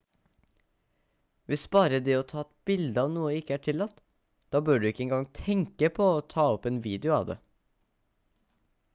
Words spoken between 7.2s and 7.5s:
det